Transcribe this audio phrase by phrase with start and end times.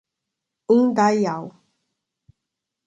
[0.75, 1.53] Indaial